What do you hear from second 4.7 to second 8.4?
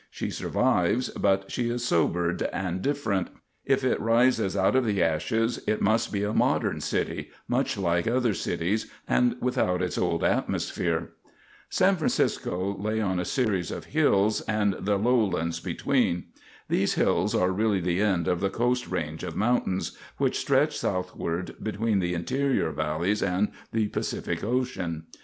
of the ashes it must be a modern city, much like other